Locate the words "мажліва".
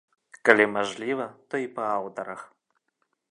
0.77-1.27